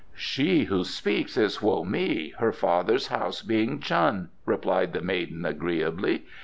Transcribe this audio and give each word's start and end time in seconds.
"She 0.17 0.63
who 0.63 0.83
speaks 0.83 1.37
is 1.37 1.57
Hoa 1.57 1.85
mi, 1.85 2.29
her 2.39 2.51
father's 2.51 3.09
house 3.09 3.43
being 3.43 3.79
Chun," 3.79 4.29
replied 4.47 4.93
the 4.93 5.01
maiden 5.03 5.45
agreeably. 5.45 6.25